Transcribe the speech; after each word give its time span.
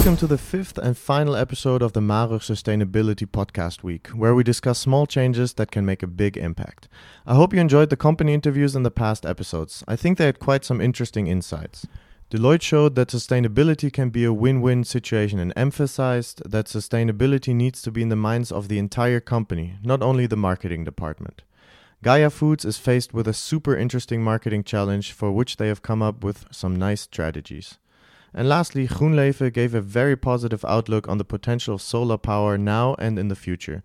Welcome 0.00 0.16
to 0.16 0.26
the 0.26 0.38
fifth 0.38 0.78
and 0.78 0.96
final 0.96 1.36
episode 1.36 1.82
of 1.82 1.92
the 1.92 2.00
Marug 2.00 2.40
Sustainability 2.40 3.26
Podcast 3.26 3.82
Week, 3.82 4.08
where 4.08 4.34
we 4.34 4.42
discuss 4.42 4.78
small 4.78 5.06
changes 5.06 5.52
that 5.52 5.70
can 5.70 5.84
make 5.84 6.02
a 6.02 6.06
big 6.06 6.38
impact. 6.38 6.88
I 7.26 7.34
hope 7.34 7.52
you 7.52 7.60
enjoyed 7.60 7.90
the 7.90 7.98
company 7.98 8.32
interviews 8.32 8.74
in 8.74 8.82
the 8.82 8.90
past 8.90 9.26
episodes. 9.26 9.84
I 9.86 9.96
think 9.96 10.16
they 10.16 10.24
had 10.24 10.38
quite 10.38 10.64
some 10.64 10.80
interesting 10.80 11.26
insights. 11.26 11.86
Deloitte 12.30 12.62
showed 12.62 12.94
that 12.94 13.08
sustainability 13.08 13.92
can 13.92 14.08
be 14.08 14.24
a 14.24 14.32
win 14.32 14.62
win 14.62 14.84
situation 14.84 15.38
and 15.38 15.52
emphasized 15.54 16.50
that 16.50 16.64
sustainability 16.64 17.54
needs 17.54 17.82
to 17.82 17.90
be 17.90 18.00
in 18.00 18.08
the 18.08 18.16
minds 18.16 18.50
of 18.50 18.68
the 18.68 18.78
entire 18.78 19.20
company, 19.20 19.76
not 19.82 20.02
only 20.02 20.26
the 20.26 20.34
marketing 20.34 20.82
department. 20.82 21.42
Gaia 22.02 22.30
Foods 22.30 22.64
is 22.64 22.78
faced 22.78 23.12
with 23.12 23.28
a 23.28 23.34
super 23.34 23.76
interesting 23.76 24.24
marketing 24.24 24.64
challenge 24.64 25.12
for 25.12 25.30
which 25.30 25.58
they 25.58 25.68
have 25.68 25.82
come 25.82 26.00
up 26.00 26.24
with 26.24 26.46
some 26.50 26.74
nice 26.74 27.02
strategies. 27.02 27.76
And 28.32 28.48
lastly, 28.48 28.86
GroenLeven 28.86 29.52
gave 29.52 29.74
a 29.74 29.80
very 29.80 30.16
positive 30.16 30.64
outlook 30.64 31.08
on 31.08 31.18
the 31.18 31.24
potential 31.24 31.74
of 31.74 31.82
solar 31.82 32.18
power 32.18 32.56
now 32.56 32.94
and 32.98 33.18
in 33.18 33.28
the 33.28 33.34
future. 33.34 33.82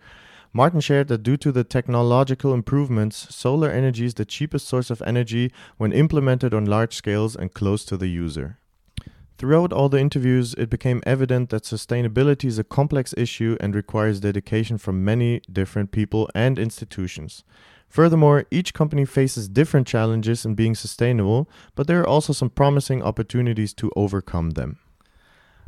Martin 0.53 0.79
shared 0.79 1.09
that 1.09 1.23
due 1.23 1.35
to 1.35 1.51
the 1.51 1.65
technological 1.65 2.53
improvements, 2.53 3.27
solar 3.35 3.69
energy 3.69 4.05
is 4.05 4.13
the 4.13 4.23
cheapest 4.23 4.67
source 4.67 4.89
of 4.89 5.01
energy 5.05 5.51
when 5.77 5.91
implemented 5.91 6.53
on 6.53 6.65
large 6.65 6.95
scales 6.95 7.35
and 7.35 7.53
close 7.53 7.83
to 7.83 7.97
the 7.97 8.07
user. 8.07 8.57
Throughout 9.37 9.73
all 9.73 9.89
the 9.89 9.99
interviews, 9.99 10.53
it 10.53 10.69
became 10.69 11.03
evident 11.05 11.49
that 11.49 11.63
sustainability 11.63 12.45
is 12.45 12.57
a 12.57 12.63
complex 12.63 13.13
issue 13.17 13.57
and 13.59 13.75
requires 13.75 14.21
dedication 14.21 14.77
from 14.77 15.03
many 15.03 15.41
different 15.51 15.91
people 15.91 16.29
and 16.33 16.57
institutions. 16.57 17.43
Furthermore, 17.95 18.43
each 18.51 18.73
company 18.73 19.05
faces 19.05 19.47
different 19.47 19.87
challenges 19.87 20.45
in 20.45 20.53
being 20.53 20.75
sustainable, 20.75 21.47
but 21.75 21.87
there 21.87 22.01
are 22.01 22.05
also 22.05 22.33
some 22.33 22.49
promising 22.49 23.01
opportunities 23.01 23.73
to 23.75 23.89
overcome 23.95 24.49
them. 24.49 24.79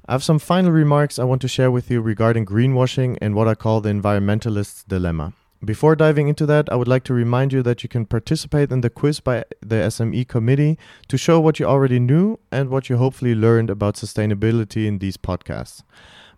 I 0.06 0.12
have 0.12 0.26
some 0.26 0.38
final 0.38 0.74
remarks 0.74 1.20
I 1.20 1.24
want 1.24 1.42
to 1.44 1.48
share 1.48 1.72
with 1.72 1.90
you 1.90 2.02
regarding 2.02 2.46
greenwashing 2.46 3.18
and 3.22 3.34
what 3.34 3.48
I 3.48 3.56
call 3.56 3.80
the 3.80 3.92
environmentalist's 3.92 4.84
dilemma. 4.84 5.36
Before 5.64 5.96
diving 5.96 6.28
into 6.28 6.46
that, 6.48 6.68
I 6.70 6.76
would 6.76 6.90
like 6.90 7.06
to 7.06 7.14
remind 7.14 7.54
you 7.54 7.64
that 7.64 7.82
you 7.82 7.88
can 7.88 8.06
participate 8.06 8.74
in 8.74 8.82
the 8.82 8.90
quiz 8.90 9.22
by 9.22 9.46
the 9.62 9.88
SME 9.88 10.28
committee 10.28 10.78
to 11.08 11.18
show 11.18 11.40
what 11.40 11.62
you 11.62 11.66
already 11.66 11.98
knew 11.98 12.40
and 12.52 12.70
what 12.70 12.90
you 12.90 12.98
hopefully 12.98 13.36
learned 13.36 13.70
about 13.70 13.96
sustainability 13.96 14.86
in 14.86 15.00
these 15.00 15.16
podcasts. 15.16 15.82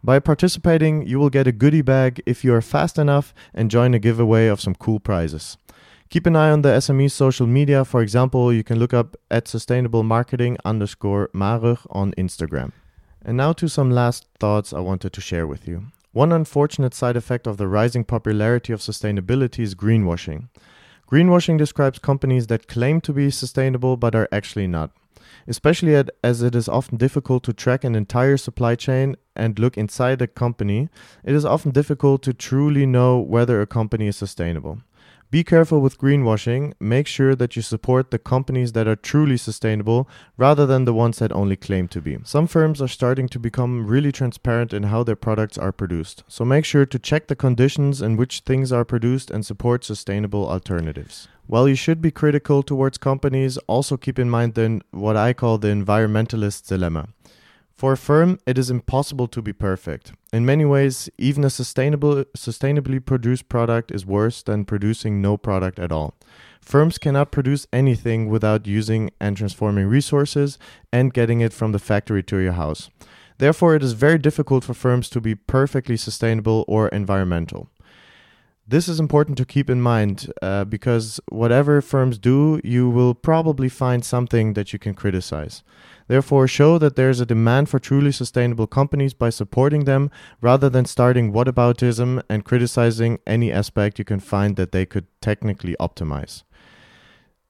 By 0.03 0.19
participating, 0.19 1.07
you 1.07 1.17
will 1.17 1.31
get 1.31 1.47
a 1.47 1.51
goodie 1.51 1.81
bag 1.81 2.21
if 2.27 2.43
you 2.43 2.53
are 2.53 2.61
fast 2.61 2.99
enough 2.99 3.33
and 3.55 3.71
join 3.71 3.95
a 3.95 3.99
giveaway 3.99 4.45
of 4.45 4.61
some 4.61 4.75
cool 4.75 4.99
prizes. 4.99 5.57
Keep 6.09 6.25
an 6.25 6.35
eye 6.35 6.49
on 6.49 6.63
the 6.63 6.69
SME 6.69 7.11
social 7.11 7.45
media. 7.45 7.85
For 7.85 8.01
example, 8.01 8.51
you 8.51 8.63
can 8.63 8.79
look 8.79 8.95
up 8.95 9.15
at 9.29 9.47
sustainable 9.47 10.01
marketing 10.01 10.57
underscore 10.65 11.29
Marug 11.35 11.85
on 11.91 12.13
Instagram. 12.13 12.71
And 13.23 13.37
now 13.37 13.53
to 13.53 13.67
some 13.67 13.91
last 13.91 14.25
thoughts 14.39 14.73
I 14.73 14.79
wanted 14.79 15.13
to 15.13 15.21
share 15.21 15.45
with 15.45 15.67
you. 15.67 15.83
One 16.11 16.31
unfortunate 16.31 16.95
side 16.95 17.15
effect 17.15 17.45
of 17.45 17.57
the 17.57 17.67
rising 17.67 18.05
popularity 18.05 18.73
of 18.73 18.79
sustainability 18.79 19.59
is 19.59 19.75
greenwashing. 19.75 20.49
Greenwashing 21.07 21.59
describes 21.59 21.99
companies 21.99 22.47
that 22.47 22.67
claim 22.67 23.01
to 23.01 23.13
be 23.13 23.29
sustainable 23.29 23.95
but 23.95 24.15
are 24.15 24.27
actually 24.31 24.65
not. 24.65 24.89
Especially 25.47 25.93
as 26.23 26.41
it 26.41 26.55
is 26.55 26.67
often 26.67 26.97
difficult 26.97 27.43
to 27.43 27.53
track 27.53 27.83
an 27.83 27.93
entire 27.93 28.37
supply 28.37 28.73
chain 28.73 29.15
and 29.35 29.59
look 29.59 29.77
inside 29.77 30.23
a 30.23 30.27
company, 30.27 30.89
it 31.23 31.35
is 31.35 31.45
often 31.45 31.69
difficult 31.69 32.23
to 32.23 32.33
truly 32.33 32.87
know 32.87 33.19
whether 33.19 33.61
a 33.61 33.67
company 33.67 34.07
is 34.07 34.17
sustainable. 34.17 34.79
Be 35.31 35.43
careful 35.43 35.79
with 35.79 35.99
greenwashing. 35.99 36.73
Make 36.79 37.05
sure 37.05 37.35
that 37.35 37.55
you 37.55 37.61
support 37.61 38.09
the 38.09 38.17
companies 38.17 38.71
that 38.71 38.87
are 38.87 38.95
truly 38.95 39.37
sustainable 39.37 40.09
rather 40.37 40.65
than 40.65 40.85
the 40.85 40.93
ones 40.93 41.19
that 41.19 41.31
only 41.31 41.55
claim 41.55 41.87
to 41.89 42.01
be. 42.01 42.17
Some 42.23 42.47
firms 42.47 42.81
are 42.81 42.87
starting 42.87 43.29
to 43.29 43.37
become 43.37 43.85
really 43.85 44.11
transparent 44.11 44.73
in 44.73 44.83
how 44.83 45.03
their 45.03 45.15
products 45.15 45.55
are 45.55 45.71
produced. 45.71 46.23
So 46.27 46.43
make 46.43 46.65
sure 46.65 46.87
to 46.87 46.97
check 46.97 47.27
the 47.27 47.35
conditions 47.35 48.01
in 48.01 48.17
which 48.17 48.39
things 48.39 48.71
are 48.71 48.83
produced 48.83 49.29
and 49.29 49.45
support 49.45 49.83
sustainable 49.83 50.49
alternatives. 50.49 51.27
While 51.45 51.69
you 51.69 51.75
should 51.75 52.01
be 52.01 52.09
critical 52.09 52.63
towards 52.63 52.97
companies, 52.97 53.57
also 53.67 53.97
keep 53.97 54.17
in 54.17 54.31
mind 54.31 54.55
then 54.55 54.81
what 54.89 55.15
I 55.15 55.33
call 55.33 55.59
the 55.59 55.67
environmentalist 55.67 56.67
dilemma. 56.67 57.09
For 57.79 57.93
a 57.93 57.97
firm, 57.97 58.39
it 58.45 58.57
is 58.57 58.69
impossible 58.69 59.29
to 59.29 59.41
be 59.41 59.53
perfect. 59.53 60.11
In 60.33 60.45
many 60.45 60.65
ways, 60.65 61.09
even 61.17 61.45
a 61.45 61.49
sustainable, 61.49 62.25
sustainably 62.35 62.99
produced 62.99 63.47
product 63.47 63.89
is 63.89 64.05
worse 64.05 64.43
than 64.43 64.65
producing 64.65 65.21
no 65.21 65.37
product 65.37 65.79
at 65.79 65.89
all. 65.89 66.13
Firms 66.59 66.97
cannot 66.97 67.31
produce 67.31 67.67
anything 67.71 68.27
without 68.27 68.67
using 68.67 69.11
and 69.21 69.37
transforming 69.37 69.85
resources 69.87 70.57
and 70.91 71.13
getting 71.13 71.39
it 71.39 71.53
from 71.53 71.71
the 71.71 71.79
factory 71.79 72.21
to 72.23 72.39
your 72.39 72.51
house. 72.51 72.89
Therefore, 73.37 73.75
it 73.75 73.83
is 73.83 73.93
very 73.93 74.17
difficult 74.17 74.65
for 74.65 74.73
firms 74.73 75.09
to 75.11 75.21
be 75.21 75.33
perfectly 75.33 75.95
sustainable 75.95 76.65
or 76.67 76.89
environmental. 76.89 77.69
This 78.69 78.87
is 78.87 78.99
important 78.99 79.35
to 79.39 79.45
keep 79.45 79.67
in 79.67 79.81
mind 79.81 80.31
uh, 80.43 80.63
because 80.63 81.19
whatever 81.29 81.81
firms 81.81 82.19
do, 82.19 82.61
you 82.63 82.87
will 82.87 83.15
probably 83.15 83.67
find 83.67 84.05
something 84.05 84.53
that 84.53 84.71
you 84.71 84.77
can 84.77 84.93
criticize. 84.93 85.63
Therefore, 86.07 86.47
show 86.47 86.77
that 86.77 86.95
there 86.95 87.09
is 87.09 87.19
a 87.19 87.25
demand 87.25 87.67
for 87.67 87.79
truly 87.79 88.11
sustainable 88.11 88.67
companies 88.67 89.15
by 89.15 89.31
supporting 89.31 89.85
them 89.85 90.11
rather 90.39 90.69
than 90.69 90.85
starting 90.85 91.33
whataboutism 91.33 92.21
and 92.29 92.45
criticizing 92.45 93.17
any 93.25 93.51
aspect 93.51 93.97
you 93.97 94.05
can 94.05 94.19
find 94.19 94.55
that 94.57 94.71
they 94.71 94.85
could 94.85 95.07
technically 95.19 95.75
optimize. 95.79 96.43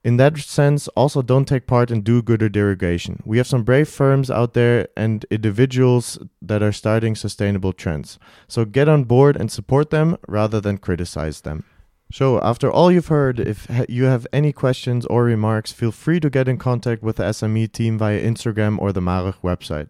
In 0.01 0.15
that 0.15 0.37
sense, 0.37 0.87
also 0.89 1.21
don't 1.21 1.45
take 1.45 1.67
part 1.67 1.91
in 1.91 2.01
do 2.01 2.21
gooder 2.21 2.47
derogation. 2.47 3.21
We 3.25 3.37
have 3.37 3.47
some 3.47 3.63
brave 3.63 3.89
firms 3.89 4.31
out 4.31 4.53
there 4.53 4.87
and 4.95 5.25
individuals 5.29 6.17
that 6.41 6.63
are 6.63 6.71
starting 6.71 7.15
sustainable 7.15 7.73
trends. 7.73 8.17
So 8.47 8.63
get 8.63 8.87
on 8.87 9.03
board 9.03 9.35
and 9.35 9.51
support 9.51 9.89
them 9.89 10.17
rather 10.27 10.61
than 10.61 10.77
criticize 10.77 11.41
them. 11.41 11.65
So, 12.11 12.41
after 12.41 12.71
all 12.71 12.91
you've 12.91 13.09
heard, 13.09 13.39
if 13.39 13.67
you 13.87 14.05
have 14.05 14.25
any 14.33 14.51
questions 14.51 15.05
or 15.05 15.23
remarks, 15.25 15.71
feel 15.71 15.91
free 15.91 16.19
to 16.21 16.29
get 16.31 16.47
in 16.47 16.57
contact 16.57 17.03
with 17.03 17.17
the 17.17 17.23
SME 17.25 17.71
team 17.71 17.99
via 17.99 18.19
Instagram 18.19 18.79
or 18.79 18.91
the 18.91 18.99
Marug 18.99 19.35
website. 19.43 19.89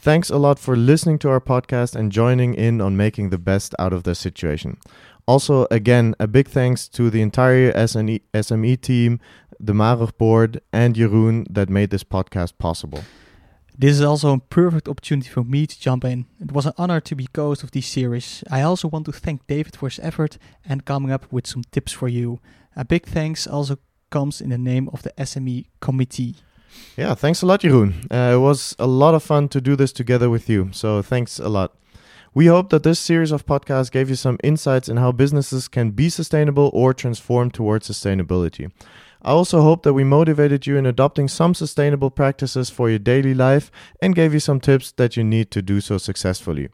Thanks 0.00 0.30
a 0.30 0.38
lot 0.38 0.60
for 0.60 0.76
listening 0.76 1.18
to 1.18 1.28
our 1.28 1.40
podcast 1.40 1.96
and 1.96 2.12
joining 2.12 2.54
in 2.54 2.80
on 2.80 2.96
making 2.96 3.30
the 3.30 3.36
best 3.38 3.74
out 3.80 3.92
of 3.92 4.04
the 4.04 4.14
situation. 4.14 4.78
Also, 5.26 5.66
again, 5.72 6.14
a 6.20 6.28
big 6.28 6.48
thanks 6.48 6.86
to 6.88 7.10
the 7.10 7.20
entire 7.20 7.72
SME 7.72 8.80
team, 8.80 9.20
the 9.58 9.72
Marug 9.72 10.16
board, 10.16 10.60
and 10.72 10.94
Jeroen 10.94 11.46
that 11.50 11.68
made 11.68 11.90
this 11.90 12.04
podcast 12.04 12.58
possible. 12.58 13.02
This 13.76 13.96
is 13.96 14.02
also 14.02 14.34
a 14.34 14.38
perfect 14.38 14.88
opportunity 14.88 15.28
for 15.28 15.42
me 15.42 15.66
to 15.66 15.78
jump 15.78 16.04
in. 16.04 16.26
It 16.40 16.52
was 16.52 16.66
an 16.66 16.74
honor 16.78 17.00
to 17.00 17.14
be 17.16 17.26
co-host 17.32 17.64
of 17.64 17.72
this 17.72 17.88
series. 17.88 18.44
I 18.48 18.62
also 18.62 18.88
want 18.88 19.04
to 19.06 19.12
thank 19.12 19.46
David 19.48 19.76
for 19.76 19.88
his 19.88 19.98
effort 19.98 20.38
and 20.64 20.84
coming 20.84 21.10
up 21.10 21.30
with 21.32 21.46
some 21.48 21.64
tips 21.72 21.92
for 21.92 22.08
you. 22.08 22.38
A 22.76 22.84
big 22.84 23.04
thanks 23.04 23.48
also 23.48 23.78
comes 24.10 24.40
in 24.40 24.50
the 24.50 24.58
name 24.58 24.88
of 24.92 25.02
the 25.02 25.12
SME 25.18 25.66
committee. 25.80 26.36
Yeah, 26.96 27.14
thanks 27.14 27.42
a 27.42 27.46
lot, 27.46 27.60
Jeroen. 27.60 28.06
Uh, 28.10 28.34
it 28.34 28.40
was 28.40 28.74
a 28.78 28.86
lot 28.86 29.14
of 29.14 29.22
fun 29.22 29.48
to 29.50 29.60
do 29.60 29.76
this 29.76 29.92
together 29.92 30.28
with 30.28 30.48
you. 30.48 30.70
So 30.72 31.02
thanks 31.02 31.38
a 31.38 31.48
lot. 31.48 31.72
We 32.34 32.46
hope 32.46 32.70
that 32.70 32.82
this 32.82 33.00
series 33.00 33.32
of 33.32 33.46
podcasts 33.46 33.90
gave 33.90 34.08
you 34.08 34.14
some 34.14 34.38
insights 34.44 34.88
in 34.88 34.96
how 34.96 35.12
businesses 35.12 35.66
can 35.66 35.90
be 35.90 36.08
sustainable 36.08 36.70
or 36.72 36.92
transform 36.92 37.50
towards 37.50 37.88
sustainability. 37.88 38.70
I 39.22 39.30
also 39.30 39.62
hope 39.62 39.82
that 39.82 39.94
we 39.94 40.04
motivated 40.04 40.66
you 40.66 40.76
in 40.76 40.86
adopting 40.86 41.26
some 41.26 41.54
sustainable 41.54 42.10
practices 42.10 42.70
for 42.70 42.88
your 42.88 43.00
daily 43.00 43.34
life 43.34 43.70
and 44.00 44.14
gave 44.14 44.32
you 44.32 44.40
some 44.40 44.60
tips 44.60 44.92
that 44.92 45.16
you 45.16 45.24
need 45.24 45.50
to 45.50 45.62
do 45.62 45.80
so 45.80 45.98
successfully. 45.98 46.68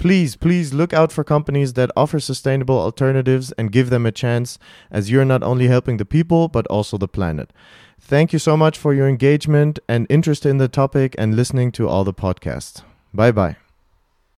Please, 0.00 0.34
please 0.34 0.72
look 0.72 0.94
out 0.94 1.12
for 1.12 1.22
companies 1.22 1.74
that 1.74 1.90
offer 1.94 2.18
sustainable 2.18 2.78
alternatives 2.78 3.52
and 3.58 3.70
give 3.70 3.90
them 3.90 4.06
a 4.06 4.10
chance, 4.10 4.58
as 4.90 5.10
you're 5.10 5.26
not 5.26 5.42
only 5.42 5.66
helping 5.66 5.98
the 5.98 6.06
people, 6.06 6.48
but 6.48 6.66
also 6.68 6.96
the 6.96 7.06
planet. 7.06 7.52
Thank 8.00 8.32
you 8.32 8.38
so 8.38 8.56
much 8.56 8.78
for 8.78 8.94
your 8.94 9.06
engagement 9.06 9.78
and 9.90 10.06
interest 10.08 10.46
in 10.46 10.56
the 10.56 10.68
topic 10.68 11.14
and 11.18 11.36
listening 11.36 11.70
to 11.72 11.86
all 11.86 12.04
the 12.04 12.14
podcasts. 12.14 12.82
Bye 13.12 13.30
bye. 13.30 13.56